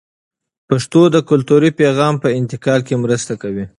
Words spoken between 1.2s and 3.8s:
کلتوري پیغام په انتقال کې مرسته کوي.